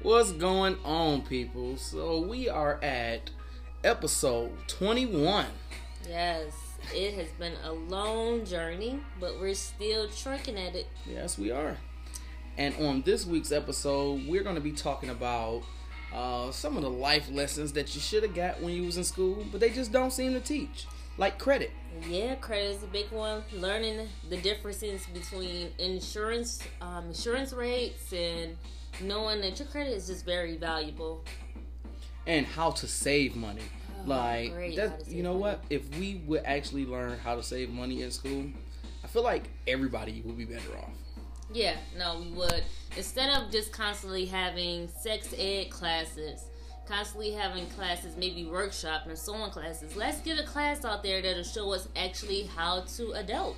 [0.00, 1.76] What's going on, people?
[1.76, 3.30] So we are at
[3.82, 5.46] episode 21.
[6.08, 6.52] Yes,
[6.94, 10.86] it has been a long journey, but we're still trucking at it.
[11.04, 11.76] Yes, we are.
[12.56, 15.64] And on this week's episode, we're going to be talking about
[16.14, 19.04] uh, some of the life lessons that you should have got when you was in
[19.04, 20.86] school, but they just don't seem to teach,
[21.16, 21.72] like credit.
[22.08, 23.42] Yeah, credit is a big one.
[23.52, 28.56] Learning the differences between insurance, um, insurance rates, and
[29.00, 31.24] knowing that your credit is just very valuable.
[32.26, 33.62] and how to save money.
[34.00, 35.40] Oh, like that, you know money.
[35.42, 35.64] what?
[35.70, 38.44] If we would actually learn how to save money in school,
[39.02, 40.90] I feel like everybody would be better off.
[41.52, 42.62] Yeah, no, we would.
[42.96, 46.44] Instead of just constantly having sex ed classes,
[46.86, 51.42] constantly having classes, maybe workshop and sewing classes, let's get a class out there that'll
[51.42, 53.56] show us actually how to adult.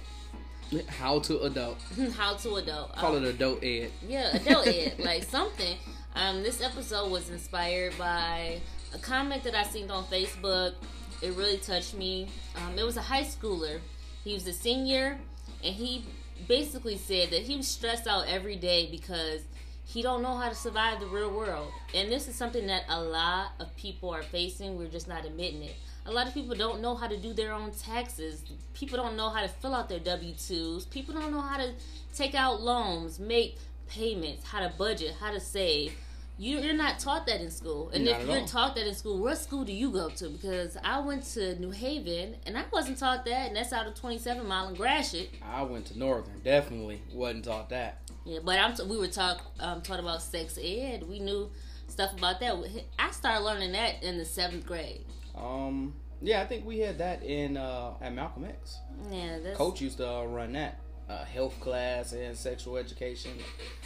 [0.89, 1.79] How to adult?
[2.17, 2.95] how to adult.
[2.97, 3.91] Call Um, it adult ed.
[4.07, 5.77] Yeah, adult ed, like something.
[6.15, 8.61] Um, this episode was inspired by
[8.95, 10.75] a comment that I seen on Facebook.
[11.23, 12.29] It really touched me.
[12.57, 13.81] Um, it was a high schooler.
[14.25, 15.19] He was a senior,
[15.65, 16.05] and he
[16.49, 19.43] basically said that he was stressed out every day because
[19.85, 21.69] he don't know how to survive the real world.
[21.95, 24.79] And this is something that a lot of people are facing.
[24.79, 25.75] We're just not admitting it.
[26.07, 28.43] A lot of people don't know how to do their own taxes.
[28.75, 30.89] People don't know how to fill out their W 2s.
[30.91, 31.73] People don't know how to
[32.15, 35.93] take out loans, make payments, how to budget, how to save.
[36.39, 37.91] You, you're not taught that in school.
[37.93, 38.47] And Not if you're all.
[38.47, 40.31] taught that in school, what school do you go to?
[40.31, 43.95] Because I went to New Haven and I wasn't taught that, and that's out of
[43.95, 45.29] 27 Mile and Gratiot.
[45.45, 46.41] I went to Northern.
[46.43, 47.99] Definitely wasn't taught that.
[48.25, 51.07] Yeah, but I'm t- we were talk um, taught about sex ed.
[51.07, 51.51] We knew
[51.89, 52.57] stuff about that.
[52.99, 55.05] I started learning that in the seventh grade.
[55.41, 58.79] Um, yeah, I think we had that in uh, at Malcolm X.
[59.11, 63.33] Yeah, that's Coach used to uh, run that uh, health class and sexual education.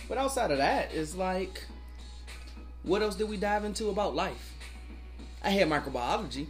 [0.08, 1.64] But outside of that, it's like,
[2.82, 4.52] what else did we dive into about life?
[5.42, 6.46] I had microbiology.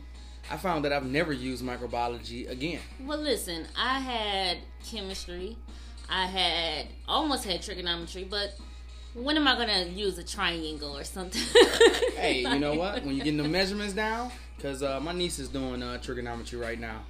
[0.50, 2.80] I found that I've never used microbiology again.
[3.04, 5.56] Well, listen, I had chemistry.
[6.08, 8.54] I had almost had trigonometry, but
[9.14, 11.40] when am I gonna use a triangle or something?
[12.16, 13.04] Hey, you know what?
[13.04, 16.78] When you getting the measurements down, because uh, my niece is doing uh, trigonometry right
[16.80, 17.00] now,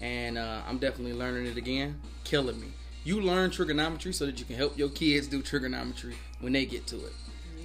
[0.00, 2.00] and uh, I'm definitely learning it again.
[2.24, 2.68] Killing me.
[3.04, 6.86] You learn trigonometry so that you can help your kids do trigonometry when they get
[6.88, 7.12] to it.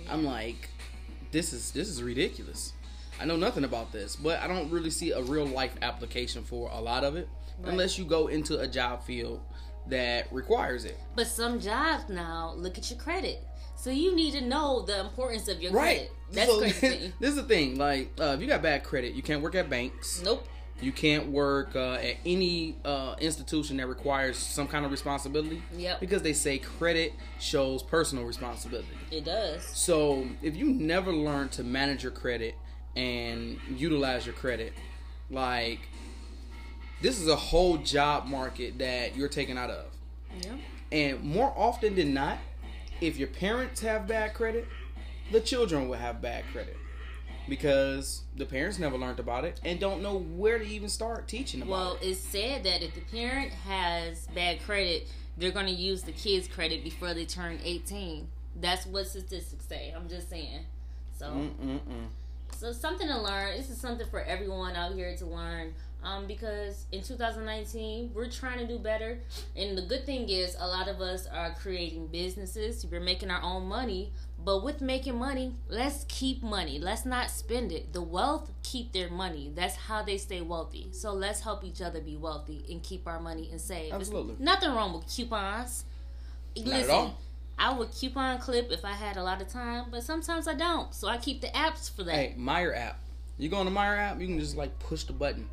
[0.10, 0.70] I'm like,
[1.32, 2.74] this is this is ridiculous.
[3.22, 6.70] I know nothing about this, but I don't really see a real life application for
[6.72, 7.28] a lot of it,
[7.60, 7.72] Right.
[7.72, 9.42] unless you go into a job field
[9.88, 10.98] that requires it.
[11.16, 13.44] But some jobs now look at your credit,
[13.80, 16.10] so you need to know the importance of your Right.
[16.10, 16.12] credit.
[16.32, 17.14] That's so, crazy.
[17.20, 17.78] this is the thing.
[17.78, 20.22] Like, uh, if you got bad credit, you can't work at banks.
[20.24, 20.46] nope.
[20.82, 25.62] You can't work uh, at any uh, institution that requires some kind of responsibility.
[25.76, 26.00] Yep.
[26.00, 28.88] Because they say credit shows personal responsibility.
[29.12, 29.66] It does.
[29.66, 32.56] So if you never learn to manage your credit
[32.96, 34.72] and utilize your credit,
[35.30, 35.80] like
[37.02, 39.86] this is a whole job market that you're taken out of.
[40.42, 40.54] Yeah.
[40.94, 42.38] And more often than not,
[43.02, 44.68] if your parents have bad credit,
[45.32, 46.78] the children will have bad credit.
[47.48, 51.62] Because the parents never learned about it and don't know where to even start teaching
[51.64, 52.10] about Well, it.
[52.10, 56.48] it's said that if the parent has bad credit, they're going to use the kid's
[56.48, 58.28] credit before they turn 18.
[58.62, 59.92] That's what statistics say.
[59.96, 60.66] I'm just saying.
[61.18, 61.80] So, Mm-mm-mm.
[62.56, 63.58] so something to learn.
[63.58, 65.74] This is something for everyone out here to learn.
[66.02, 69.20] Um, because in 2019, we're trying to do better.
[69.56, 72.86] And the good thing is, a lot of us are creating businesses.
[72.90, 74.14] We're making our own money.
[74.44, 76.80] But with making money, let's keep money.
[76.80, 77.92] Let's not spend it.
[77.92, 79.52] The wealth keep their money.
[79.54, 80.88] That's how they stay wealthy.
[80.92, 83.92] So let's help each other be wealthy and keep our money and save.
[83.92, 84.36] Absolutely.
[84.40, 85.84] nothing wrong with coupons.
[86.56, 87.18] at all.
[87.58, 90.94] I would coupon clip if I had a lot of time, but sometimes I don't.
[90.96, 92.16] So I keep the apps for that.
[92.16, 93.00] Hey, Meijer app.
[93.38, 95.50] You go on the Meijer app, you can just like push the button.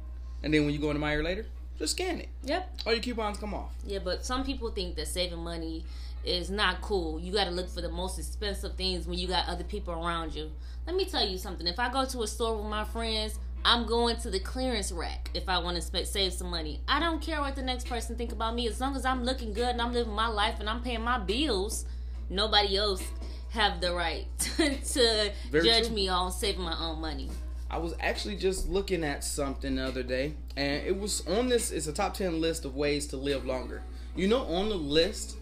[0.47, 1.45] And then when you go into Meijer later,
[1.77, 2.29] just scan it.
[2.45, 2.71] Yep.
[2.87, 3.73] All your coupons come off.
[3.85, 5.85] Yeah, but some people think that saving money
[6.25, 7.19] is not cool.
[7.19, 10.37] You got to look for the most expensive things when you got other people around
[10.37, 10.53] you.
[10.87, 11.67] Let me tell you something.
[11.67, 15.33] If I go to a store with my friends, I'm going to the clearance rack
[15.35, 16.79] if I want to sp- save some money.
[16.87, 19.53] I don't care what the next person think about me as long as I'm looking
[19.53, 21.87] good and I'm living my life and I'm paying my bills.
[22.31, 23.03] Nobody else
[23.51, 24.27] have the right
[24.59, 25.97] to Very judge true.
[25.97, 27.31] me on saving my own money.
[27.71, 31.71] I was actually just looking at something the other day, and it was on this.
[31.73, 33.83] It's a top ten list of ways to live longer.
[34.15, 35.37] You know, on the list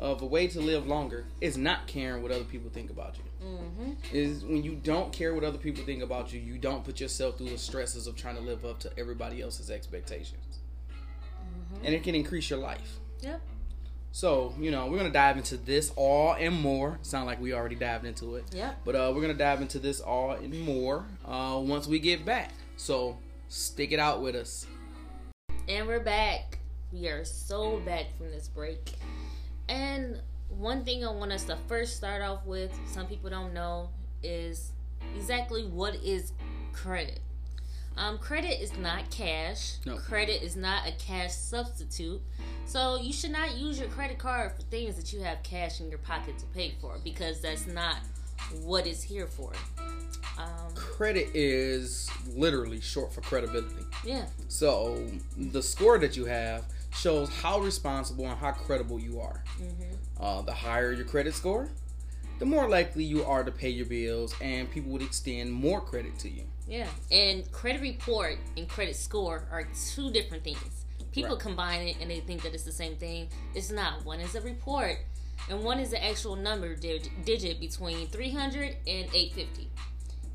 [0.00, 3.46] of a way to live longer is not caring what other people think about you.
[3.46, 7.00] hmm Is when you don't care what other people think about you, you don't put
[7.00, 10.58] yourself through the stresses of trying to live up to everybody else's expectations,
[11.84, 12.98] and it can increase your life.
[13.20, 13.40] Yep.
[14.14, 17.00] So, you know, we're gonna dive into this all and more.
[17.02, 18.44] Sound like we already dived into it.
[18.54, 18.82] Yep.
[18.84, 22.52] But uh, we're gonna dive into this all and more uh, once we get back.
[22.76, 23.18] So
[23.48, 24.68] stick it out with us.
[25.68, 26.60] And we're back.
[26.92, 28.92] We are so back from this break.
[29.68, 33.88] And one thing I want us to first start off with, some people don't know,
[34.22, 34.70] is
[35.16, 36.34] exactly what is
[36.72, 37.18] credit.
[37.96, 39.74] Um, credit is not cash.
[39.86, 39.96] No.
[39.96, 42.20] Credit is not a cash substitute.
[42.66, 45.88] So you should not use your credit card for things that you have cash in
[45.90, 47.96] your pocket to pay for because that's not
[48.62, 49.52] what it's here for.
[50.36, 53.84] Um, Credit is literally short for credibility.
[54.04, 55.06] yeah, So
[55.36, 59.44] the score that you have shows how responsible and how credible you are.
[60.20, 61.68] Uh, the higher your credit score,
[62.38, 66.18] the more likely you are to pay your bills, and people would extend more credit
[66.20, 66.44] to you.
[66.68, 70.84] Yeah, and credit report and credit score are two different things.
[71.12, 71.40] People Right.
[71.40, 73.28] combine it and they think that it's the same thing.
[73.54, 74.04] It's not.
[74.04, 74.98] One is a report,
[75.48, 79.70] and one is the actual number dig- digit between 300 and 850.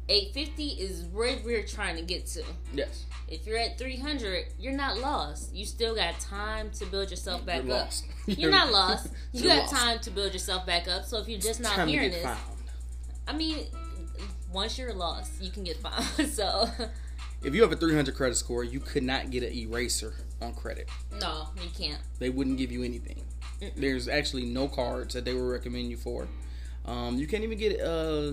[0.09, 2.43] 850 is where we're trying to get to.
[2.73, 5.53] Yes, If you're at 300, you're not lost.
[5.55, 7.81] You still got time to build yourself back you're up.
[7.85, 8.05] lost.
[8.27, 9.09] You're not lost.
[9.33, 9.73] You got lost.
[9.75, 11.05] time to build yourself back up.
[11.05, 12.39] So if you're just not Time to hearing get this, found.
[13.27, 13.65] I mean,
[14.51, 16.03] once you're lost, you can get found.
[16.31, 16.67] so
[17.43, 20.89] If you have a 300 credit score, you could not get an eraser on credit.
[21.21, 21.99] no, you can't.
[22.19, 23.23] They wouldn't give you anything.
[23.75, 26.27] There's actually no cards that they would recommend you for.
[26.85, 28.31] Um, you can't even get uh,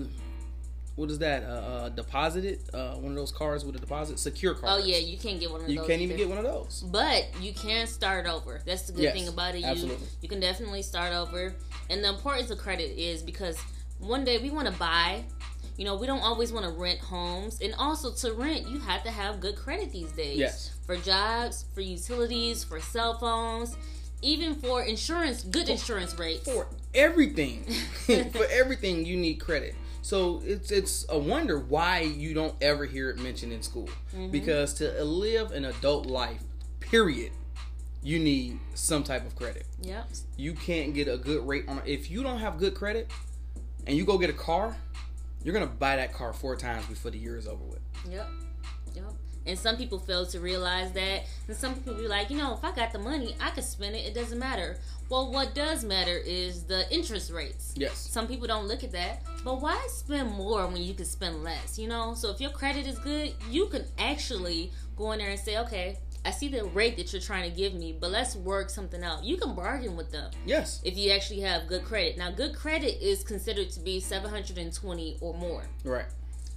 [0.97, 1.43] what is that?
[1.43, 2.59] Uh, uh, deposited?
[2.73, 4.81] Uh, one of those cards with a deposit, secure card.
[4.81, 5.83] Oh yeah, you can't get one of you those.
[5.83, 6.83] You can't even get one of those.
[6.91, 8.61] But you can start over.
[8.65, 9.59] That's the good Yes, thing about it.
[9.59, 10.07] You absolutely.
[10.21, 11.53] you can definitely start over.
[11.91, 13.59] And the importance of credit is because
[13.99, 15.23] one day we want to buy.
[15.77, 19.03] You know, we don't always want to rent homes, and also to rent, you have
[19.03, 20.39] to have good credit these days.
[20.39, 20.73] Yes.
[20.87, 23.77] For jobs, for utilities, for cell phones,
[24.23, 26.51] even for insurance, good insurance rates.
[26.51, 27.63] for everything
[28.31, 33.09] for everything you need credit so it's it's a wonder why you don't ever hear
[33.09, 34.29] it mentioned in school mm-hmm.
[34.29, 36.41] because to live an adult life
[36.79, 37.31] period
[38.03, 40.09] you need some type of credit Yep.
[40.37, 43.11] you can't get a good rate on if you don't have good credit
[43.85, 44.75] and you go get a car
[45.43, 47.79] you're gonna buy that car four times before the year is over with
[48.09, 48.27] Yep.
[48.95, 49.13] Yep.
[49.47, 51.23] And some people fail to realize that.
[51.47, 53.95] And some people be like, you know, if I got the money, I could spend
[53.95, 54.05] it.
[54.05, 54.77] It doesn't matter.
[55.09, 57.73] Well, what does matter is the interest rates.
[57.77, 59.23] yes Some people don't look at that.
[59.43, 61.79] But why spend more when you can spend less?
[61.79, 62.13] You know?
[62.13, 65.97] So if your credit is good, you can actually go in there and say, okay,
[66.25, 69.23] I see the rate that you're trying to give me, but let's work something out.
[69.23, 72.17] You can bargain with them yes if you actually have good credit.
[72.17, 75.63] Now, good credit is considered to be 720 or more.
[75.85, 76.07] right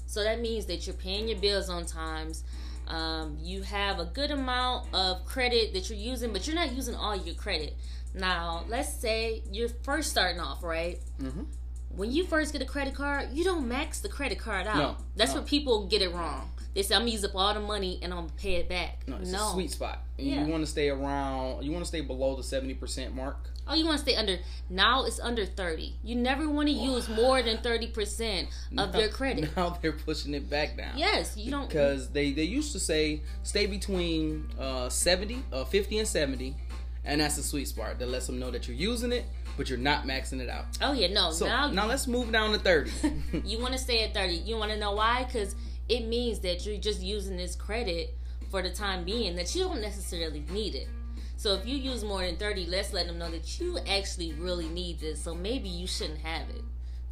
[0.07, 2.43] So that means that you're paying your bills on times.
[2.91, 6.95] Um, you have a good amount of credit that you're using, but you're not using
[6.97, 7.77] all your credit.
[8.15, 10.99] Now, let's say you're first starting off, right?
[11.21, 11.47] Mhm.
[11.95, 14.77] When you first get a credit card, you don't max the credit card out.
[14.77, 15.41] No, That's no.
[15.41, 16.51] where people get it wrong.
[16.75, 19.03] They say I'm gonna use up all the money and I'm gonna pay it back.
[19.07, 19.51] no it's no.
[19.51, 20.45] a sweet spot Yeah.
[20.45, 23.37] you want to stay around you want to stay below the 70% mark
[23.69, 24.37] Oh, you want to stay under?
[24.69, 25.95] Now it's under thirty.
[26.03, 29.49] You never want to use more than thirty percent of your credit.
[29.57, 31.69] now they're pushing it back down Yes, you don't.
[31.69, 36.57] because they they used to say stay between uh 70 uh 50 and 70
[37.05, 39.25] and that's the sweet spot that lets them know that you're using it
[39.57, 41.31] but you're not maxing it out Oh yeah, no.
[41.31, 42.91] so now now, let's move down to 30
[43.45, 45.55] you want to stay at 30 you want to know why because
[45.91, 48.15] it means that you're just using this credit
[48.51, 50.89] for the time being that you don't necessarily need it
[51.37, 54.69] so if you use more than 30 let's let them know that you actually really
[54.69, 56.63] need this so maybe you shouldn't have it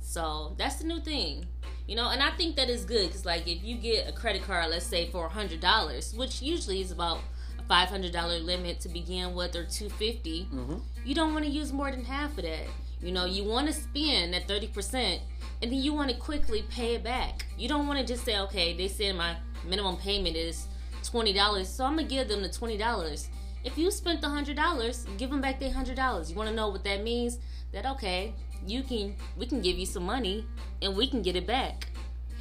[0.01, 1.45] so that's the new thing
[1.87, 4.43] you know and i think that is good because like if you get a credit
[4.43, 7.19] card let's say for $100 which usually is about
[7.59, 10.81] a $500 limit to begin with or 250 Mhm.
[11.05, 12.67] you don't want to use more than half of that.
[13.01, 15.21] You know, you want to spend that 30%
[15.63, 17.47] and then you want to quickly pay it back.
[17.59, 19.37] You don't want to just say, okay, they said my
[19.67, 20.67] minimum payment is
[21.03, 23.27] $20, so I'm going to give them the $20.
[23.65, 26.31] If you spent the $100, give them back their $100.
[26.31, 27.39] You want to know what that means?
[27.73, 28.35] That, okay,
[28.67, 30.47] you can, we can give you some money
[30.81, 31.89] and we can get it back.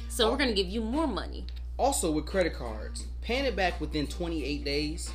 [0.08, 1.44] So we're going to give you more money.
[1.76, 5.10] also with credit cards paying it back within 28 days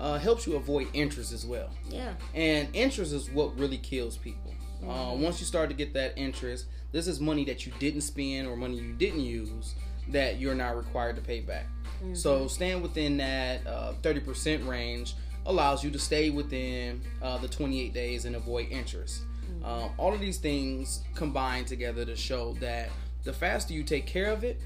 [0.00, 2.14] uh, helps you avoid interest as well Yeah.
[2.34, 4.52] and interest is what really kills people.
[4.82, 5.22] Uh, Mm-hmm.
[5.22, 8.56] once you start to get that interest, this is money that you didn't spend or
[8.56, 9.74] money you didn't use
[10.08, 11.66] that you're not required to pay back.
[11.98, 12.14] Mm-hmm.
[12.14, 17.92] So staying within that uh, 30% range allows you to stay within uh, the 28
[17.92, 19.24] days and avoid interest.
[19.44, 19.64] Mm-hmm.
[19.66, 22.88] Uh, all of these things combine together to show that
[23.24, 24.62] the faster you take care of it,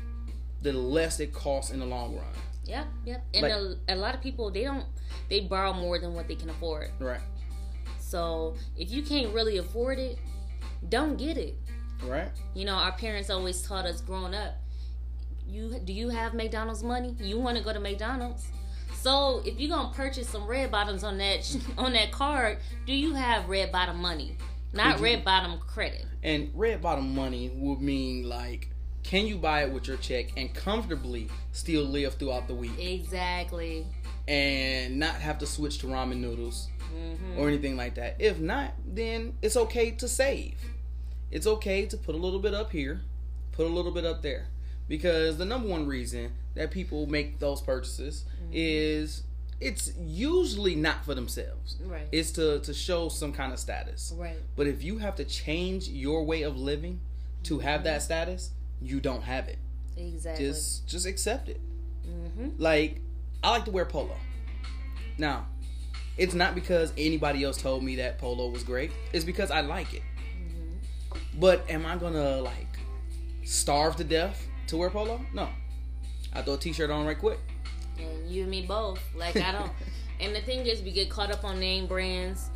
[0.63, 2.25] the less it costs in the long run.
[2.65, 3.25] Yep, yep.
[3.35, 4.87] And Like- a, a lot of people, they don't,
[5.29, 6.93] they borrow more than what they can afford.
[7.01, 7.23] Right.
[7.99, 10.21] So if you can't really afford it,
[10.89, 11.57] don't get it.
[12.04, 12.28] Right.
[12.54, 14.54] You know, our parents always taught us growing up.
[15.49, 17.14] You do you have McDonald's money?
[17.19, 18.47] You want to go to McDonald's?
[18.95, 23.14] So if you're gonna purchase some red bottoms on that on that card, do you
[23.14, 24.37] have red bottom money?
[24.73, 26.07] Not you- red bottom credit.
[26.23, 28.69] And red bottom money would mean like,
[29.02, 33.87] can you buy it with your check and comfortably still live throughout the week Exactly.
[34.28, 38.16] and not have to switch to ramen noodles hmm or anything like that?
[38.21, 40.54] If not, then it's okay to save.
[41.31, 43.03] It's okay to put a little bit up here,
[43.53, 44.47] put a little bit up there.
[44.89, 49.23] Because the number one reason that people make those purchases is
[49.61, 51.77] it's usually not for themselves.
[51.85, 52.09] Right.
[52.11, 54.13] It's to, to show some kind of status.
[54.17, 54.37] right.
[54.57, 57.01] But if you have to change your way of living
[57.45, 58.51] to have that status,
[58.83, 59.59] you don't have it.
[59.97, 60.47] Exactly.
[60.47, 61.61] Just just accept it.
[62.05, 63.01] hmm Like
[63.45, 64.17] I like to wear polo.
[65.19, 65.47] Now,
[66.17, 68.91] it's not because anybody else told me that polo was great.
[69.13, 70.03] It's because I like it.
[71.38, 72.79] But am I gonna like
[73.45, 75.21] starve to death to wear polo?
[75.33, 75.49] No.
[76.33, 77.38] I throw a t-shirt on right quick.
[77.99, 79.00] And you and me both.
[79.17, 79.73] Like I don't.
[80.21, 82.50] and the thing is, we get caught up on name brands.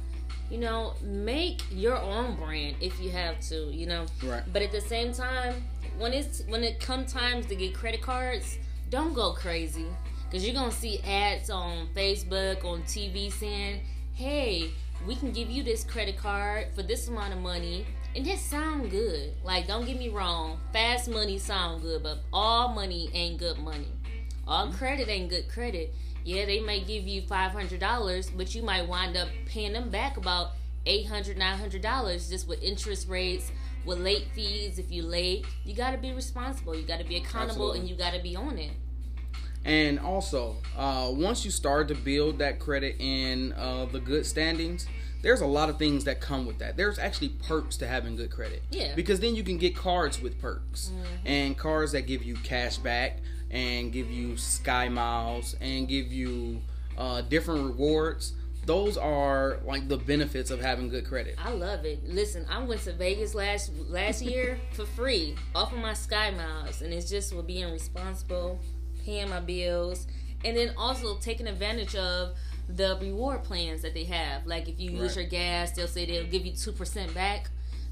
[0.50, 3.70] You know, make your own brand if you have to.
[3.72, 4.06] You know.
[4.22, 4.42] Right.
[4.52, 5.64] But at the same time,
[5.98, 8.58] when it's when it comes times to get credit cards,
[8.90, 9.86] don't go crazy.
[10.30, 13.80] Cause you're gonna see ads on Facebook, on TV saying,
[14.14, 14.70] "Hey,
[15.06, 18.90] we can give you this credit card for this amount of money," and that sound
[18.90, 19.32] good.
[19.42, 23.88] Like, don't get me wrong, fast money sound good, but all money ain't good money.
[24.46, 25.92] All credit ain't good credit.
[26.24, 29.90] Yeah, they may give you five hundred dollars, but you might wind up paying them
[29.90, 30.52] back about
[30.86, 33.52] eight hundred, nine hundred dollars just with interest rates,
[33.84, 34.78] with late fees.
[34.78, 36.74] If you late, you got to be responsible.
[36.74, 37.80] You got to be accountable, Absolutely.
[37.80, 38.72] and you got to be on it.
[39.66, 44.86] And also, uh, once you start to build that credit in uh, the good standings,
[45.24, 46.76] there's a lot of things that come with that.
[46.76, 48.62] There's actually perks to having good credit.
[48.70, 48.94] Yeah.
[48.94, 50.92] Because then you can get cards with perks
[51.24, 56.60] and cards that give you cash back and give you sky miles and give you
[56.98, 58.34] uh, different rewards.
[58.66, 61.36] Those are like the benefits of having good credit.
[61.42, 62.04] I love it.
[62.04, 66.82] Listen, I went to Vegas last last year for free off of my Sky Miles,
[66.82, 68.60] and it's just with being responsible,
[69.04, 70.06] paying my bills,
[70.44, 72.36] and then also taking advantage of
[72.68, 74.46] the reward plans that they have.
[74.46, 75.22] Like if you use Right.
[75.22, 77.50] your gas, they'll say they'll give you two percent back.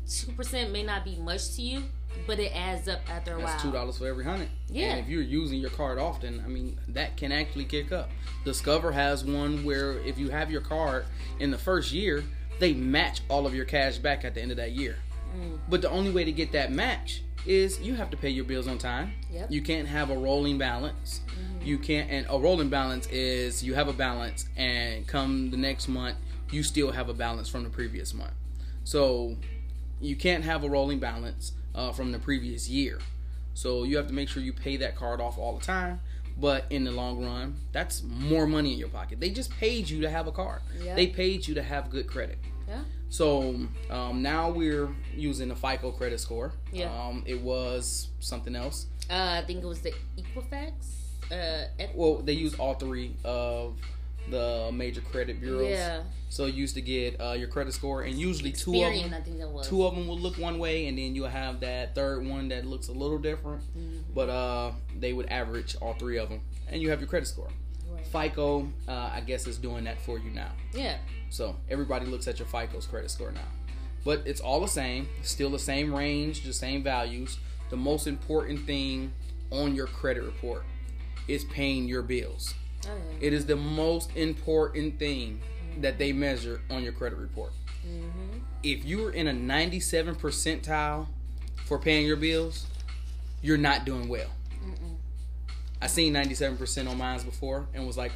[0.09, 1.85] Two percent may not be much to you,
[2.27, 3.61] but it adds up after a That's while.
[3.61, 4.49] two dollars for every hundred.
[4.69, 4.91] Yeah.
[4.93, 8.11] And if you're using your card often, I mean that can actually kick up.
[8.45, 11.05] Discover has one where if you have your card
[11.39, 12.25] in the first year,
[12.59, 14.97] they match all of your cash back at the end of that year.
[15.37, 15.59] Mm.
[15.69, 18.69] But the only way to get that match is you have to pay your bills
[18.69, 19.13] on time.
[19.31, 19.51] Yep.
[19.51, 21.21] You can't have a rolling balance.
[21.27, 21.67] Mm-hmm.
[21.67, 25.89] You can't and a rolling balance is you have a balance and come the next
[25.89, 26.17] month
[26.51, 28.35] you still have a balance from the previous month.
[28.85, 29.37] So
[30.01, 32.99] you can't have a rolling balance uh, from the previous year.
[33.55, 36.01] So you have to make sure you pay that card off all the time.
[36.39, 39.21] But in the long run, that's more money in your pocket.
[39.21, 40.63] They just paid you to have a card.
[40.83, 40.95] Yeah.
[40.95, 42.39] They paid you to have good credit.
[42.67, 42.81] Yeah.
[43.13, 43.55] So
[43.91, 46.55] um, now we're using the FICO credit score.
[46.73, 46.87] Yeah.
[46.87, 48.87] Um, it was something else.
[49.11, 50.73] Uh, I think it was the Equifax.
[51.31, 53.77] Uh, Equ- Well, they use all three of
[54.31, 55.69] the major credit bureaus.
[55.77, 56.05] yeah.
[56.31, 59.21] So you used to get uh, your credit score, and usually two of them, I
[59.21, 59.69] think that was.
[59.69, 62.65] two of them will look one way, and then you'll have that third one that
[62.65, 63.63] looks a little different.
[64.15, 67.51] But uh, they would average all three of them, and you have your credit score.
[68.07, 70.51] FICO, uh, I guess, is doing that for you now.
[70.73, 70.99] Yeah.
[71.31, 73.41] So everybody looks at your FICO's credit score now.
[74.05, 77.39] But it's all the same, still the same range, the same values.
[77.71, 79.13] The most important thing
[79.51, 80.65] on your credit report
[81.29, 82.55] is paying your bills.
[82.87, 83.29] Oh, yeah.
[83.29, 85.41] It is the most important thing
[85.81, 87.53] that they measure on your credit report.
[87.87, 88.39] Mm-hmm.
[88.63, 91.07] If you are in a 97 percentile
[91.65, 92.67] for paying your bills,
[93.41, 94.31] you're not doing well.
[94.65, 94.92] Mm-mm.
[95.83, 98.13] I seen 97% on mines before and was like,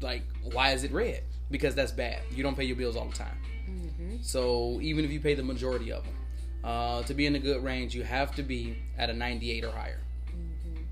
[0.00, 0.22] like,
[0.52, 1.24] why is it red?
[1.50, 2.20] Because that's bad.
[2.30, 3.36] You don't pay your bills all the time.
[3.68, 4.16] Mm-hmm.
[4.22, 6.14] So even if you pay the majority of them,
[6.62, 9.72] uh, to be in a good range, you have to be at a 98 or
[9.72, 10.00] higher.
[10.28, 10.82] Mm-hmm.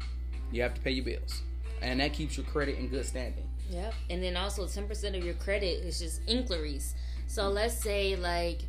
[0.51, 1.43] You have to pay your bills,
[1.81, 3.49] and that keeps your credit in good standing.
[3.71, 3.95] Yep.
[4.11, 6.97] And then also 10% of your credit is just inquiries.
[7.29, 8.63] So let's say like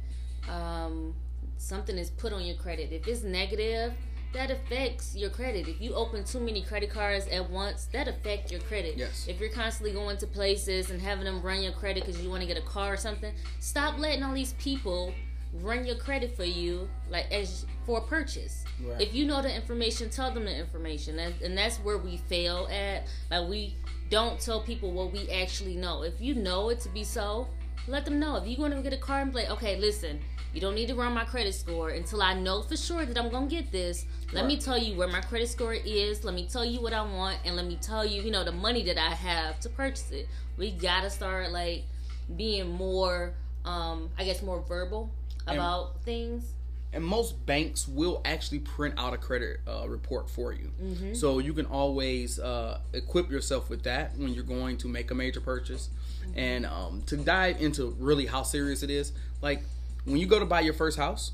[0.47, 1.15] um,
[1.57, 2.91] something is put on your credit.
[2.91, 3.93] If it's negative,
[4.33, 5.67] that affects your credit.
[5.67, 8.97] If you open too many credit cards at once, that affects your credit.
[8.97, 9.27] Yes.
[9.27, 12.41] If you're constantly going to places and having them run your credit because you want
[12.41, 15.13] to get a car or something, stop letting all these people
[15.61, 18.65] run your credit for you like as for a purchase.
[18.83, 18.99] Right.
[18.99, 22.67] If you know the information, tell them the information, and, and that's where we fail
[22.71, 23.07] at.
[23.29, 23.75] Like we
[24.09, 26.03] don't tell people what we actually know.
[26.03, 27.47] If you know it to be so,
[27.87, 29.47] let them know if you're going to get a car and play.
[29.49, 30.19] Okay, listen,
[30.53, 33.29] you don't need to run my credit score until I know for sure that I'm
[33.29, 34.05] gonna get this.
[34.31, 34.47] Let Right.
[34.49, 36.23] me tell you where my credit score is.
[36.23, 38.51] Let me tell you what I want, and let me tell you, you know, the
[38.51, 40.27] money that I have to purchase it.
[40.57, 41.83] We gotta start like
[42.37, 43.33] being more,
[43.65, 45.09] um, I guess, more verbal
[45.47, 46.53] And- about things.
[46.95, 51.15] and most banks will actually print out a credit uh, report for you Mm-hmm.
[51.15, 55.15] so you can always uh, equip yourself with that when you're going to make a
[55.15, 55.89] major purchase
[56.21, 56.37] Mm-hmm.
[56.39, 59.63] and um, to dive into really how serious it is like
[60.05, 61.31] when you go to buy your first house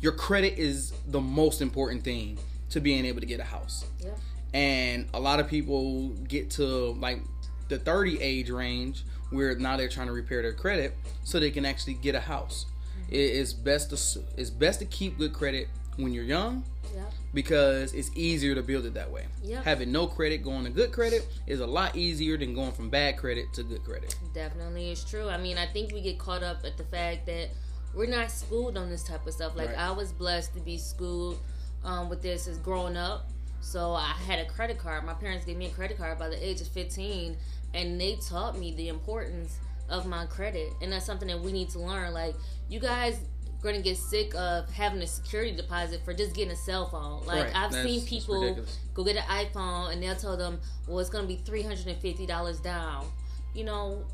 [0.00, 2.38] your credit is the most important thing
[2.70, 4.10] to being able to get a house Yeah.
[4.54, 6.64] and a lot of people get to
[6.94, 7.20] like
[7.68, 11.64] the 30 age range where now they're trying to repair their credit so they can
[11.66, 12.66] actually get a house
[13.00, 13.14] Mm-hmm.
[13.14, 16.64] it is best to it's best to keep good credit when you're young
[16.94, 17.02] Yeah.
[17.34, 19.26] because it's easier to build it that way
[19.64, 23.16] having no credit going to good credit is a lot easier than going from bad
[23.16, 25.28] credit to good credit Definitely is true.
[25.28, 27.48] I mean, I think we get caught up at the fact that
[27.94, 29.56] we're not schooled on this type of stuff.
[29.56, 29.78] Like Right.
[29.78, 31.38] I was blessed to be schooled
[31.84, 33.28] um, with this as growing up.
[33.60, 35.04] So I had a credit card.
[35.04, 37.36] My parents gave me a credit card by the age of 15,
[37.74, 40.72] and they taught me the importance of my credit.
[40.80, 42.12] And that's something that we need to learn.
[42.14, 42.34] Like
[42.68, 43.18] you guys
[43.60, 47.26] gonna get sick of having a security deposit for just getting a cell phone.
[47.26, 47.56] Like Right.
[47.56, 48.56] I've That's- seen people
[48.94, 52.00] go get an iPhone and they'll tell them, well, it's gonna be three hundred and
[52.00, 53.06] fifty dollars down.
[53.54, 54.04] You know,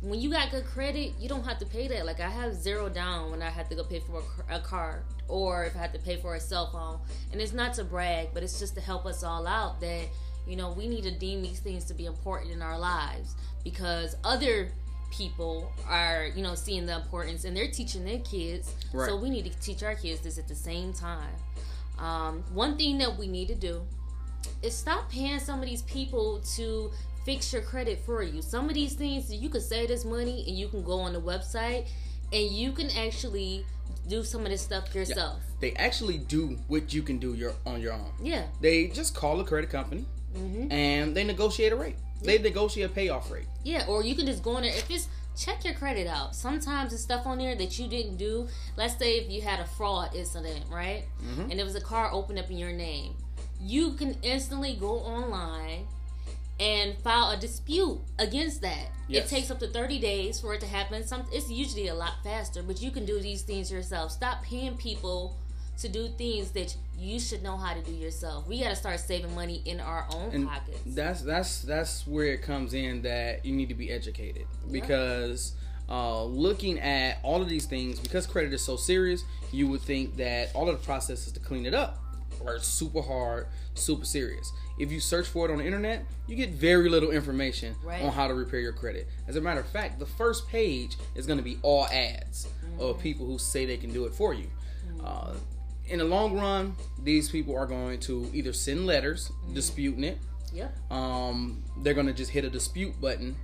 [0.00, 2.06] when you got good credit, you don't have to pay that.
[2.06, 5.64] Like I have zero down when I had to go pay for a, car- or
[5.64, 6.98] if I had to pay for a cell phone.
[7.32, 10.04] And it's not to brag, but it's just to help us all out that
[10.46, 14.16] you know we need to deem these things to be important in our lives because
[14.24, 14.72] other
[15.10, 19.08] people are you know seeing the importance and they're teaching their kids Right.
[19.10, 21.34] so we need to teach our kids this at the same time
[21.98, 23.82] um, one thing that we need to do
[24.62, 26.90] is stop paying some of these people to
[27.28, 28.40] fix your credit for you.
[28.40, 31.20] Some of these things you can save this money and you can go on the
[31.20, 31.86] website
[32.32, 33.66] and you can actually
[34.08, 35.38] do some of this stuff yourself.
[35.60, 38.44] they actually do what you can do your on your own Yeah.
[38.62, 40.04] they just call a credit company
[40.34, 44.24] hmm and they negotiate a rate they negotiate a payoff rate Yeah, or you can
[44.24, 45.08] just go in there if it's
[45.44, 46.34] check your credit out.
[46.34, 48.48] Sometimes there's stuff on there that you didn't do.
[48.76, 51.04] Let's say if you had a fraud incident, right?
[51.22, 51.44] Mhm.
[51.50, 53.10] And there was a car opened up in your name.
[53.60, 55.86] You can instantly go online
[56.60, 58.88] and file a dispute against that.
[59.08, 59.26] Yes.
[59.26, 61.06] It takes up to 30 days for it to happen.
[61.06, 64.12] Some it's usually a lot faster, but you can do these things yourself.
[64.12, 65.36] Stop paying people
[65.78, 68.46] to do things that you should know how to do yourself.
[68.48, 70.80] We got to start saving money in our own and pockets.
[70.86, 75.52] that's that's that's where it comes in that you need to be educated because
[75.88, 80.16] uh, looking at all of these things because credit is so serious you would think
[80.16, 82.02] that all of the processes to clean it up
[82.46, 86.50] are super hard super serious if you search for it on the internet you get
[86.50, 88.02] very little information Right.
[88.02, 91.26] on how to repair your credit as a matter of fact the first page is
[91.26, 92.48] going to be all ads
[92.78, 94.46] of people who say they can do it for you
[95.04, 95.32] uh,
[95.86, 100.18] in the long run these people are going to either send letters disputing it
[100.52, 100.74] yep.
[100.90, 103.34] um, they're gonna just hit a dispute button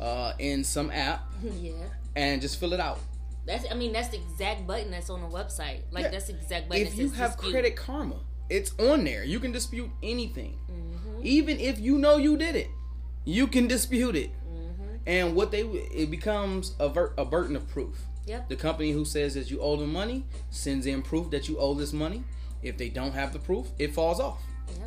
[0.00, 1.72] uh, in some app yeah.
[2.16, 2.98] and just fill it out.
[3.46, 5.80] That's I mean that's the exact button that's on the website.
[5.92, 6.10] Like Yeah.
[6.10, 6.86] that's the exact button.
[6.86, 7.52] If that you have dispute.
[7.52, 8.16] Credit Karma,
[8.50, 9.24] it's on there.
[9.24, 11.24] You can dispute anything, Mhm.
[11.24, 12.68] even if you know you did it.
[13.24, 14.98] You can dispute it, Mhm.
[15.06, 18.04] and what they it becomes a, ver- a burden of proof.
[18.26, 18.48] Yep.
[18.48, 21.74] The company who says that you owe them money sends in proof that you owe
[21.74, 22.22] this money.
[22.62, 24.40] If they don't have the proof, it falls off.
[24.78, 24.86] Yeah.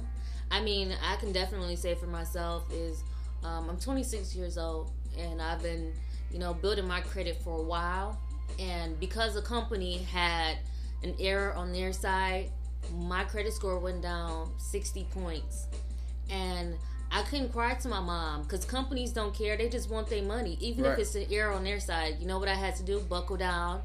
[0.51, 3.03] I mean, I can definitely say for myself is
[3.43, 5.93] um, I'm 26 years old and I've been,
[6.31, 8.17] you know, building my credit for a while.
[8.57, 10.57] And because the company had
[11.03, 12.51] an error on their side,
[12.93, 15.67] my credit score went down 60 points.
[16.29, 16.75] And
[17.11, 19.55] I couldn't cry to my mom because companies don't care.
[19.57, 20.93] They just want their money, even Right.
[20.93, 22.17] if it's an error on their side.
[22.19, 22.99] You know what I had to do?
[22.99, 23.81] Buckle down.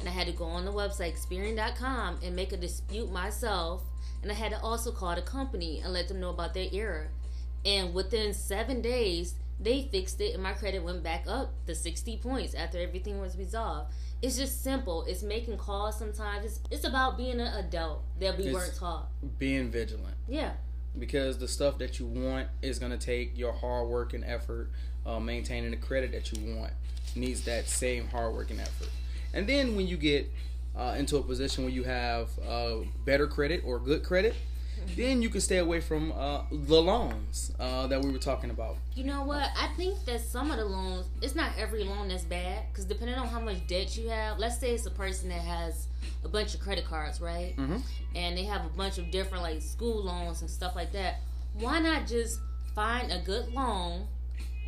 [0.00, 3.82] And I had to go on the website, Experian.com, and make a dispute myself.
[4.22, 7.08] And I had to also call the company and let them know about their error.
[7.64, 12.16] And within seven days, they fixed it, and my credit went back up to 60
[12.18, 13.92] points after everything was resolved.
[14.24, 15.04] It's just simple.
[15.04, 16.46] It's making calls sometimes.
[16.46, 19.08] It's, it's about being an adult that we It's- weren't taught.
[19.38, 20.16] Being vigilant.
[20.28, 20.52] Yeah.
[20.96, 24.70] because the stuff that you want is going to take your hard work and effort.
[25.04, 26.72] Uh, maintaining the credit that you want
[27.16, 28.88] needs that same hard work and effort.
[29.34, 30.30] And then when you get
[30.74, 34.34] uh, into a position where you have uh, better credit or good credit,
[34.96, 38.76] then you can stay away from uh, the loans uh, that we were talking about.
[38.94, 39.48] You know what?
[39.56, 42.62] I think that some of the loans, it's not every loan that's bad.
[42.70, 45.86] Because depending on how much debt you have, let's say it's a person that has
[46.24, 47.54] a bunch of credit cards, right?
[47.56, 47.82] Mhm.
[48.14, 51.20] And they have a bunch of different, like, school loans and stuff like that.
[51.54, 52.40] Why not just
[52.74, 54.06] find a good loan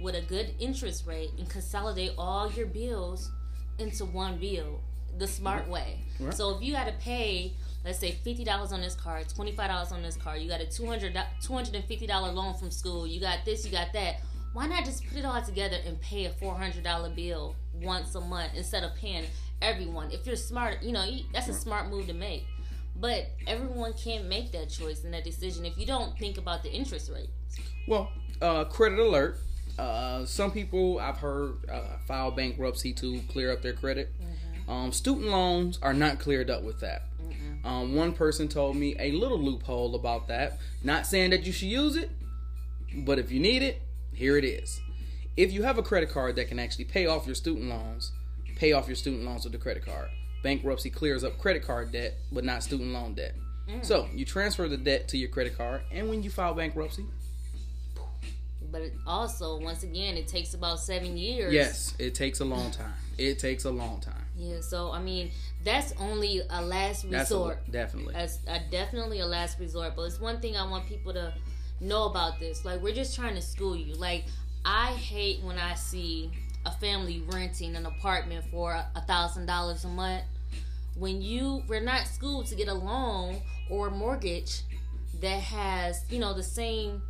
[0.01, 3.31] with a good interest rate and consolidate all your bills
[3.79, 4.81] into one bill
[5.19, 6.01] the smart way.
[6.21, 6.35] Right.
[6.35, 7.55] So if you had to pay,
[7.87, 10.61] let's say fifty dollars on this card, twenty five dollars on this card, you got
[10.61, 14.17] a 200 250 dollar loan from school, you got this, you got that.
[14.53, 18.15] Why not just put it all together and pay a four hundred dollar bill once
[18.15, 19.25] a month instead of paying
[19.63, 20.11] everyone?
[20.11, 22.45] If you're smart, you know that's a smart move to make.
[22.99, 26.73] But everyone can't make that choice and that decision if you don't think about the
[26.73, 27.29] interest rate.
[27.87, 29.39] Well, uh, credit alert.
[29.79, 34.11] Uh, some people I've heard uh, file bankruptcy to clear up their credit.
[34.69, 37.03] Um, student loans are not cleared up with that.
[37.67, 40.59] Um, one person told me a little loophole about that.
[40.85, 42.11] Not saying that you should use it,
[42.99, 43.83] but if you need it,
[44.15, 44.81] here it is.
[45.37, 48.13] If you have a credit card that can actually pay off your student loans,
[48.55, 50.09] pay off your student loans with the credit card.
[50.45, 53.35] Bankruptcy clears up credit card debt, but not student loan debt.
[53.83, 57.05] So you transfer the debt to your credit card, and when you file bankruptcy,
[58.77, 61.51] But it also, once again, it takes about seven years.
[61.51, 62.93] Yes, it takes a long time.
[63.17, 64.27] It takes a long time.
[64.37, 64.61] Yeah.
[64.61, 65.31] So I mean,
[65.65, 67.71] that's only a last That's a, resort.
[67.71, 68.13] definitely.
[68.13, 69.95] That's a, definitely a last resort.
[69.97, 71.33] But it's one thing I want people to
[71.81, 72.67] know about this.
[72.67, 73.95] Like we're just trying to school you.
[73.95, 74.27] Like
[74.67, 76.31] I hate when I see
[76.67, 80.25] a family renting an apartment for a thousand dollars a month
[80.97, 84.63] when you we're not schooled to get a loan or a mortgage
[85.21, 87.01] that has you know the same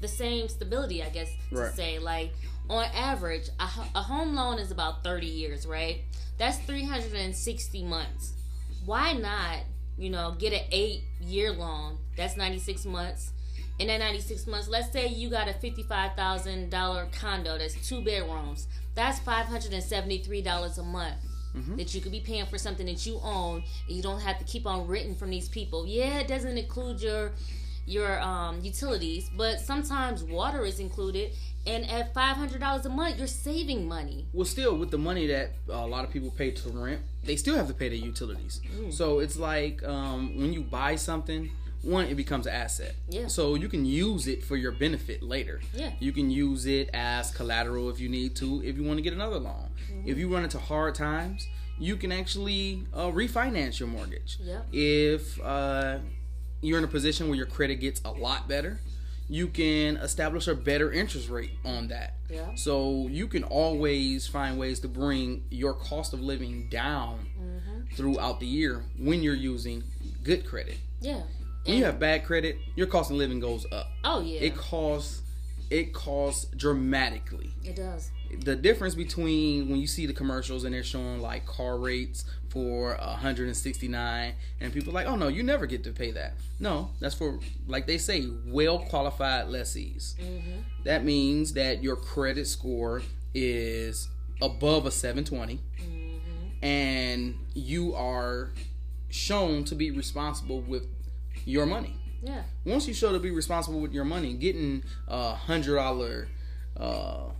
[0.00, 1.74] the same stability i guess to Right.
[1.74, 1.98] say.
[1.98, 2.32] Like
[2.68, 6.02] on average a, a home loan is about 30 years right?
[6.38, 8.32] That's 360 months.
[8.86, 9.58] Why not
[9.98, 11.98] you know get an eight year loan?
[12.16, 13.32] That's 96 months.
[13.78, 18.66] In that 96 months let's say you got a $55000 condo that's two bedrooms.
[18.94, 21.14] That's $573 a month
[21.56, 21.76] mm-hmm.
[21.76, 24.44] that you could be paying for something that you own and you don't have to
[24.44, 25.86] keep on renting from these people.
[25.86, 27.32] Yeah it doesn't include your
[27.86, 31.32] your um, utilities but sometimes water is included
[31.66, 35.74] and at $500 a month you're saving money well, still, with the money that uh,
[35.74, 38.60] a lot of people pay to rent, they still have to pay their utilities.
[38.74, 38.92] Mm.
[38.92, 41.50] So it's like um, when you buy something,
[41.82, 42.94] one, it becomes an asset.
[43.08, 43.26] Yeah.
[43.26, 45.60] So you can use it for your benefit later.
[45.74, 45.90] Yeah.
[45.98, 49.12] You can use it as collateral if you need to, if you want to get
[49.12, 49.68] another loan.
[49.90, 50.08] Mm-hmm.
[50.08, 51.46] If you run into hard times,
[51.78, 54.38] you can actually uh, refinance your mortgage.
[54.42, 55.98] yeah If uh,
[56.60, 58.80] you're in a position where your credit gets a lot better,
[59.28, 62.14] you can establish a better interest rate on that.
[62.28, 62.54] Yeah.
[62.56, 67.94] So you can always find ways to bring your cost of living down Mm-hmm.
[67.96, 69.82] throughout the year when you're using
[70.22, 70.76] good credit.
[71.00, 71.22] yeah
[71.64, 73.86] When you have bad credit, your cost of living goes up.
[74.04, 75.22] oh yeah It costs
[75.70, 77.52] it costs dramatically.
[77.64, 78.10] it does
[78.44, 82.96] The difference between when you see the commercials and they're showing like car rates for
[82.96, 87.14] 169 and people are like, "Oh no, you never get to pay that." No, that's
[87.14, 90.14] for like they say, well qualified lessees.
[90.20, 90.60] Mm-hmm.
[90.84, 93.02] That means that your credit score
[93.34, 94.08] is
[94.42, 96.64] above a 720 Mm-hmm.
[96.64, 98.50] and you are
[99.10, 100.86] shown to be responsible with
[101.44, 101.94] your money.
[102.22, 106.28] yeah Once you show to be responsible with your money, getting a hundred dollar
[106.76, 107.30] uh,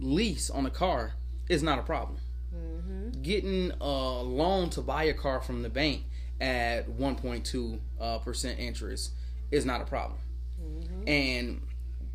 [0.00, 1.12] lease on a car
[1.48, 2.18] is not a problem.
[2.54, 3.22] Mm-hmm.
[3.22, 6.02] Getting a loan to buy a car from the bank
[6.40, 9.12] at 1.2 uh, percent interest
[9.50, 10.18] is not a problem.
[10.60, 11.08] Mm-hmm.
[11.08, 11.62] And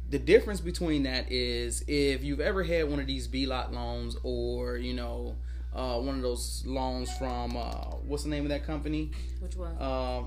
[0.09, 4.17] the difference between that is if you've ever had one of these B lot loans
[4.23, 5.35] or you know
[5.73, 9.11] uh, one of those loans from uh, what's the name of that company?
[9.39, 9.75] Which one?
[9.77, 10.23] Uh,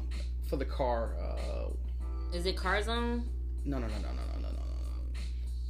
[0.48, 1.14] for the car.
[1.20, 1.70] Uh,
[2.32, 3.22] is it CarZone?
[3.64, 4.37] No, no, no, no, no, no.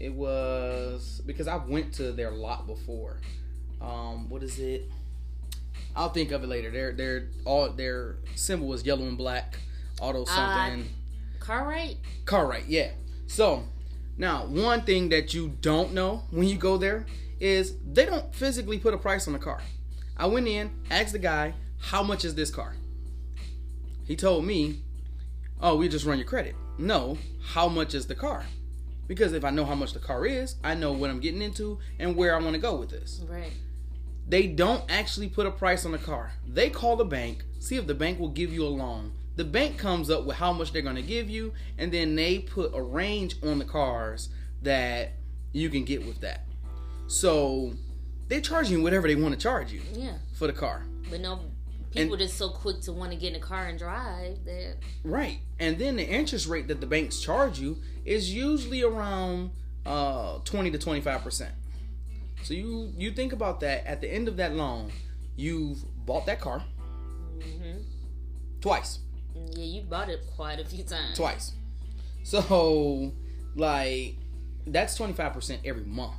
[0.00, 3.20] It was because I went to their lot before.
[3.80, 4.90] Um, what is it?
[5.96, 6.70] I'll think of it later.
[6.70, 9.58] Their their all their symbol was yellow and black.
[10.00, 10.88] Auto something.
[11.40, 12.90] car right car right, yeah.
[13.26, 13.64] So
[14.16, 17.06] now one thing that you don't know when you go there
[17.40, 19.60] is they don't physically put a price on the car.
[20.16, 22.74] I went in, asked the guy, how much is this car?
[24.04, 24.82] He told me,
[25.60, 26.54] oh, we just run your credit.
[26.78, 28.44] No, how much is the car?
[29.08, 31.78] Because if I know how much the car is, I know what I'm getting into
[31.98, 33.22] and where I want to go with this.
[33.28, 33.52] right
[34.28, 36.32] They don't actually put a price on the car.
[36.46, 39.12] They call the bank, see if the bank will give you a loan.
[39.36, 42.40] The bank comes up with how much they're going to give you, and then they
[42.40, 44.28] put a range on the cars
[44.62, 45.12] that
[45.52, 46.44] you can get with that.
[47.06, 47.72] So
[48.28, 50.84] they charge you whatever they want to charge you yeah for the car.
[51.10, 51.40] but no
[51.90, 55.38] people just so quick to want to get in a car and drive that Right.
[55.58, 59.50] And then the interest rate that the banks charge you is usually around
[59.86, 61.48] uh, 20 to 25%.
[62.42, 64.90] So you you think about that at the end of that loan,
[65.36, 66.62] you've bought that car
[67.42, 67.78] hmm
[68.60, 68.98] twice.
[69.52, 71.52] yeah you bought it quite a few times Twice.
[72.24, 73.12] So
[73.56, 74.16] like
[74.66, 76.14] that's twenty five percent every month.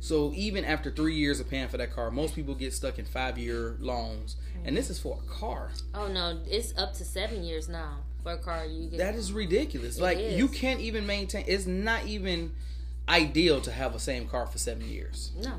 [0.00, 3.04] So even after three years of paying for that car, most people get stuck in
[3.04, 5.70] five year loans, and this is for a car.
[5.94, 8.64] Oh no, it's up to seven years now for a car.
[8.64, 9.98] You get That is ridiculous.
[9.98, 10.38] like is.
[10.38, 11.44] you can't even maintain.
[11.46, 12.52] It's not even
[13.08, 15.54] ideal to have a same car for seven years, no.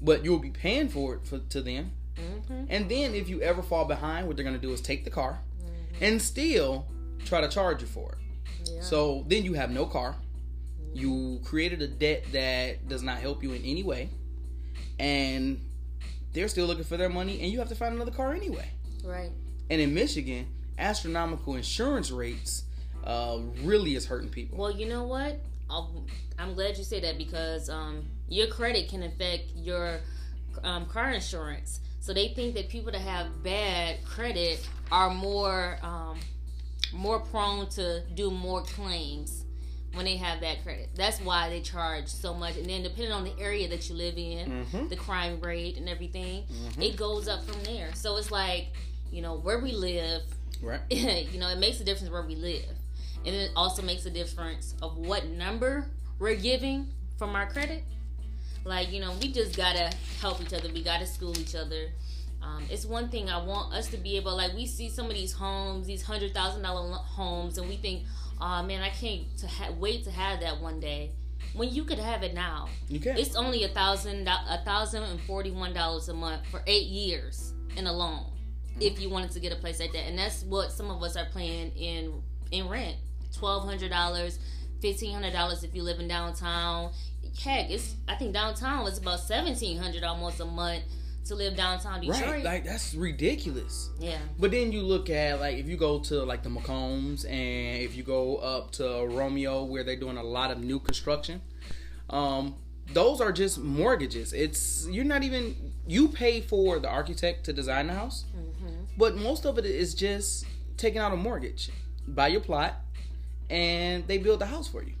[0.00, 1.90] but you'll be paying for it for, to them.
[2.16, 5.10] hmm And then if you ever fall behind, what they're gonna do is take the
[5.10, 5.40] car
[6.00, 6.86] and still
[7.24, 8.18] try to charge you for it.
[8.70, 8.82] Yeah.
[8.82, 10.14] So then you have no car.
[10.94, 14.08] You created a debt that does not help you in any way,
[14.98, 15.60] and
[16.32, 18.70] they're still looking for their money, and you have to find another car anyway.
[19.04, 19.30] right.
[19.70, 20.46] And in Michigan,
[20.78, 22.64] astronomical insurance rates
[23.04, 24.58] uh, really is hurting people.
[24.58, 25.40] Well, you know what?
[25.70, 26.06] I'll,
[26.38, 30.00] I'm glad you say that because um, your credit can affect your
[30.64, 31.80] um, car insurance.
[32.00, 36.18] So they think that people that have bad credit are more um,
[36.94, 39.44] more prone to do more claims
[39.94, 40.90] when they have that credit.
[40.94, 42.56] That's why they charge so much.
[42.56, 44.88] And then depending on the area that you live in, Mhm.
[44.88, 46.82] the crime rate and everything, Mhm.
[46.82, 47.94] it goes up from there.
[47.94, 48.68] So it's like
[49.10, 50.22] you know where we live
[50.60, 50.80] Right?
[50.90, 52.68] you know, it makes a difference where we live.
[53.24, 57.84] And it also makes a difference of what number we're giving from our credit.
[58.64, 60.68] Like, you know, we just gotta help each other.
[60.72, 61.92] We gotta school each other.
[62.42, 65.14] Um, it's one thing I want us to be able, like, we see some of
[65.14, 68.04] these homes, these hundred thousand dollar homes, and we think,
[68.40, 71.12] oh man, I can't to ha- wait to have that one day.
[71.54, 73.16] When you could have it now, You can.
[73.16, 77.54] it's only a thousand a thousand and forty one dollars a month for eight years
[77.76, 78.82] in a loan mm-hmm.
[78.82, 80.06] if you wanted to get a place like that.
[80.08, 82.96] And that's what some of us are paying in in rent.
[83.32, 84.38] Twelve hundred dollars
[84.80, 86.92] fifteen hundred dollars if you live in downtown.
[87.42, 90.82] Heck it's i think downtown is about seventeen hundred almost a month
[91.28, 92.44] to live downtown detroit right?
[92.44, 93.90] Like that's ridiculous.
[93.98, 97.82] yeah But then you look at like if you go to like the Macombs and
[97.82, 101.40] if you go up to Romeo where they're doing a lot of new construction,
[102.10, 102.54] um,
[102.92, 104.32] those are just mortgages.
[104.32, 108.24] It's you're not even you pay for the architect to design the house,
[108.96, 111.70] but most of it is just taking out a mortgage,
[112.06, 112.76] buy your plot,
[113.50, 114.94] and they build the house for you.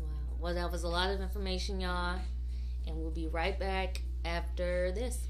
[0.00, 0.06] wow
[0.40, 2.18] well that was a lot of information y'all
[2.86, 5.26] and we'll be right back after this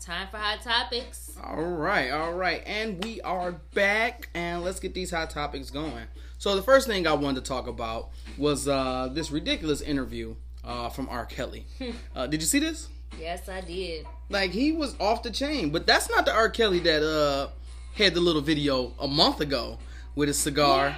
[0.00, 4.94] time for hot topics All right, all right, and we are back, and let's get
[4.94, 6.06] these hot topics going.
[6.38, 8.08] So the first thing I wanted to talk about
[8.38, 11.26] was uh, this ridiculous interview uh, from R.
[11.26, 11.66] Kelly.
[12.16, 12.88] uh, did you see this?
[13.18, 16.48] yes i did Like he was off the chain, but that's not the R.
[16.48, 17.48] Kelly that uh,
[17.94, 19.78] had the little video a month ago
[20.14, 20.96] with his cigar,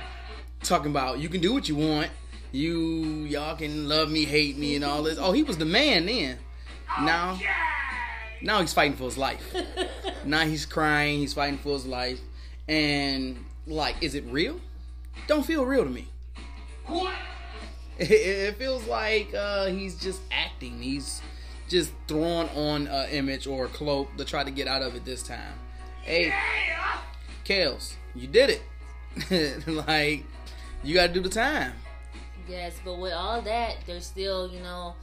[0.62, 2.10] talking about you can do what you want,
[2.52, 5.18] you y'all can love me, hate me, and all this.
[5.18, 6.38] Oh, he was the man then.
[7.00, 7.38] Now,
[8.42, 9.42] now he's fighting for his life.
[10.24, 11.18] now he's crying.
[11.18, 12.20] He's fighting for his life,
[12.68, 14.60] and like, is it real?
[15.26, 16.08] Don't feel real to me.
[16.86, 17.14] What?
[17.98, 20.80] It, it feels like uh, he's just acting.
[20.82, 21.20] He's
[21.68, 25.04] just throwing on an image or a cloak to try to get out of it
[25.04, 25.52] this time.
[26.02, 26.98] Hey, Yeah.
[27.44, 28.58] Kales, you did
[29.28, 29.66] it.
[29.86, 30.24] like,
[30.82, 31.74] you got to do the time.
[32.48, 34.94] Yes, but with all that, they're still, you know,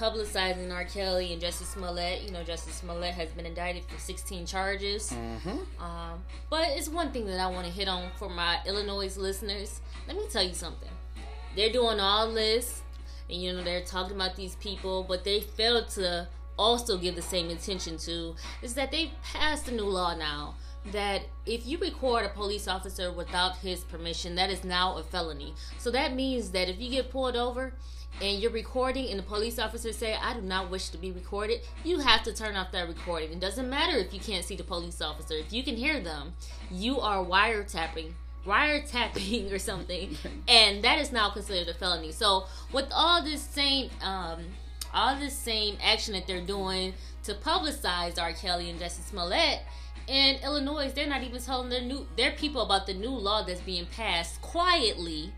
[0.00, 0.84] publicizing R.
[0.84, 2.22] Kelly and Jussie Smollett.
[2.22, 5.12] You know, Jussie Smollett has been indicted for 16 charges.
[5.12, 5.82] Mm-hmm.
[5.82, 9.80] Um, but it's one thing that I want to hit on for my Illinois listeners.
[10.08, 10.88] Let me tell you something.
[11.54, 12.82] They're doing all this,
[13.28, 17.22] and you know, they're talking about these people, but they failed to also give the
[17.22, 20.54] same attention to is that they passed a new law now
[20.92, 25.54] that if you record a police officer without his permission, that is now a felony.
[25.78, 27.74] So that means that if you get pulled over
[28.20, 31.60] and you're recording and the police officer say, I do not wish to be recorded,
[31.84, 33.32] you have to turn off that recording.
[33.32, 35.34] It doesn't matter if you can't see the police officer.
[35.34, 36.32] If you can hear them,
[36.70, 38.12] you are wiretapping
[38.46, 40.16] wiretapping or something
[40.48, 44.42] and that is now considered a felony so with all this same um
[44.94, 48.32] all this same action that they're doing to publicize R.
[48.32, 49.60] Kelly and Jussie Smollett
[50.06, 53.60] in Illinois, they're not even telling their new their people about the new law that's
[53.60, 55.32] being passed quietly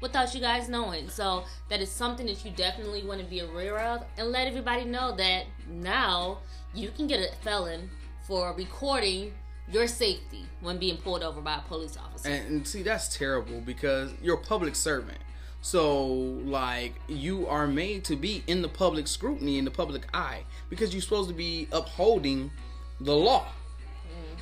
[0.00, 1.08] without you guys knowing.
[1.08, 4.84] So that is something that you definitely want to be aware of and let everybody
[4.84, 6.38] know that now
[6.74, 7.88] you can get a felon
[8.26, 9.32] for recording
[9.70, 12.28] your safety when being pulled over by a police officer.
[12.28, 15.18] And, and see, that's terrible because you're a public servant.
[15.64, 20.42] So, like, you are made to be in the public scrutiny, in the public eye,
[20.68, 22.50] because you're supposed to be upholding
[23.00, 23.46] the law.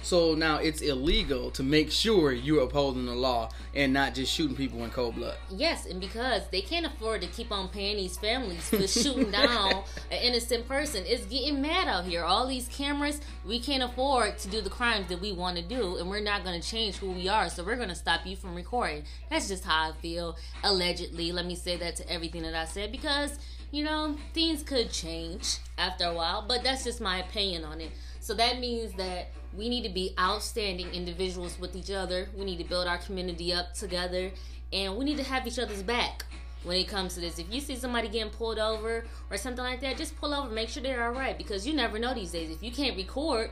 [0.03, 4.57] So now it's illegal to make sure you're upholding the law and not just shooting
[4.57, 5.37] people in cold blood.
[5.51, 9.85] Yes, and because they can't afford to keep on paying these families for shooting down
[10.11, 12.25] an innocent person, it's getting mad out here.
[12.25, 15.97] All these cameras, we can't afford to do the crimes that we want to do,
[15.99, 18.37] and we're not going to change who we are, so we're going to stop you
[18.37, 19.05] from recording.
[19.29, 20.37] That's just how I feel.
[20.65, 23.39] Allegedly, let me say that to everything that I said because
[23.71, 27.91] you know things could change after a while, but that's just my opinion on it.
[28.21, 32.29] So that means that we need to be outstanding individuals with each other.
[32.37, 34.31] We need to build our community up together,
[34.73, 36.25] and we need to have each other's back
[36.63, 37.39] when it comes to this.
[37.39, 40.69] If you see somebody getting pulled over or something like that, just pull over, make
[40.69, 42.51] sure they're all right, because you never know these days.
[42.51, 43.51] If you can't record,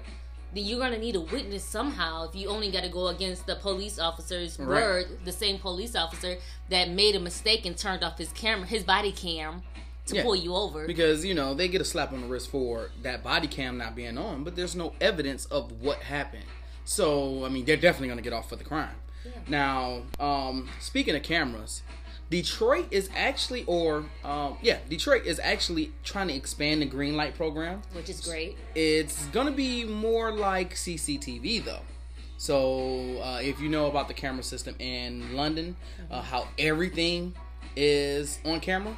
[0.55, 2.29] then you're gonna need a witness somehow.
[2.29, 4.69] If you only got to go against the police officer's Right.
[4.69, 6.39] word, the same police officer
[6.71, 9.63] that made a mistake and turned off his camera, his body cam,
[10.09, 10.23] to Yeah.
[10.23, 10.87] pull you over.
[10.87, 13.95] Because, you know, they get a slap on the wrist for that body cam not
[13.97, 16.45] being on, but there's no evidence of what happened.
[16.85, 18.97] So, I mean, they're definitely going to get off for the crime.
[19.47, 21.83] Now, um, speaking of cameras,
[22.31, 27.35] Detroit is actually, or, um, yeah, Detroit is actually trying to expand the green light
[27.35, 27.83] program.
[27.93, 28.57] which is great.
[28.75, 31.81] It's going to be more like CCTV, though.
[32.37, 35.77] So, uh, if you know about the camera system in London,
[36.11, 37.35] uh, how everything
[37.77, 38.97] is on camera,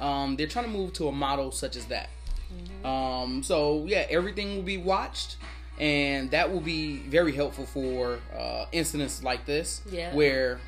[0.00, 2.08] um, they're trying to move to a model such as that.
[2.84, 5.36] Um, so, yeah, everything will be watched,
[5.78, 10.14] and that will be very helpful for uh, incidents like this, Yeah.
[10.14, 10.60] where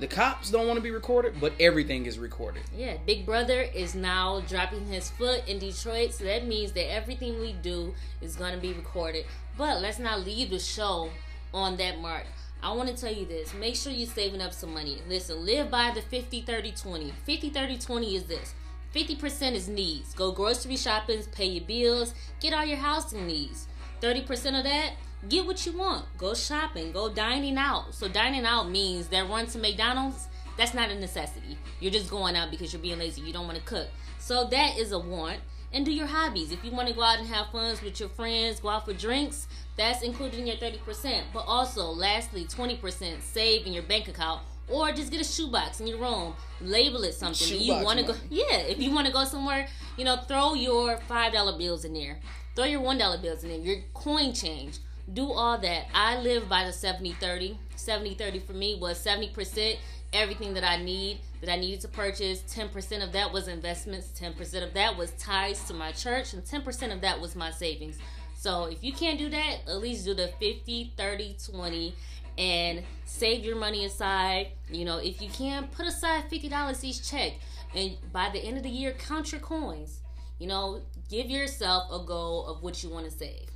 [0.00, 2.62] the cops don't want to be recorded, but everything is recorded.
[2.74, 7.38] Yeah, Big Brother is now dropping his foot in Detroit, so that means that everything
[7.40, 9.26] we do is going to be recorded.
[9.58, 11.10] But let's not leave the show
[11.52, 12.24] on that mark.
[12.62, 14.98] I want to tell you this make sure you're saving up some money.
[15.08, 17.12] Listen, live by the 50 30 20.
[17.24, 18.54] 50 30 20 is this
[18.94, 20.14] 50% is needs.
[20.14, 23.66] Go grocery shopping, pay your bills, get all your housing needs.
[24.00, 24.92] 30% of that,
[25.28, 26.04] get what you want.
[26.18, 27.94] Go shopping, go dining out.
[27.94, 31.56] So, dining out means that run to McDonald's, that's not a necessity.
[31.80, 33.22] You're just going out because you're being lazy.
[33.22, 33.88] You don't want to cook.
[34.18, 35.38] So, that is a want.
[35.74, 36.52] And do your hobbies.
[36.52, 38.92] If you want to go out and have fun with your friends, go out for
[38.92, 41.22] drinks, that's included in your 30%.
[41.32, 45.86] But also, lastly, 20% save in your bank account or just get a shoebox in
[45.86, 46.34] your room.
[46.60, 47.48] Label it something.
[47.48, 48.58] you Shoebox want to go, yeah.
[48.58, 52.20] If you want to go somewhere, you know, throw your five dollar bills in there.
[52.54, 53.58] Throw your one dollar bills in there.
[53.58, 54.78] Your coin change.
[55.12, 55.86] Do all that.
[55.92, 57.56] I live by the 70-30.
[57.76, 59.76] 70-30 for me was 70%
[60.12, 62.42] everything that I need that I needed to purchase.
[62.42, 64.12] 10% of that was investments.
[64.18, 67.98] 10% of that was ties to my church, and 10% of that was my savings.
[68.42, 71.94] So if you can't do that, at least do the 50, 30, 20
[72.36, 74.48] and save your money aside.
[74.68, 77.34] You know, if you can, put aside $50 each check.
[77.72, 80.00] And by the end of the year, count your coins.
[80.40, 83.48] You know, give yourself a goal of what you want to save.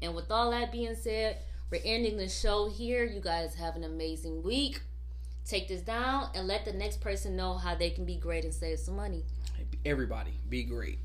[0.00, 1.36] And with all that being said,
[1.70, 3.04] we're ending the show here.
[3.04, 4.80] You guys have an amazing week.
[5.44, 8.54] Take this down and let the next person know how they can be great and
[8.54, 9.22] save some money.
[9.84, 10.98] Everybody, be great.